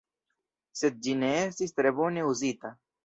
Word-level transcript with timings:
Sed 0.79 0.97
ĝi 1.07 1.15
ne 1.19 1.29
estis 1.43 1.77
tre 1.81 1.93
bone 2.01 2.25
uzita. 2.31 2.73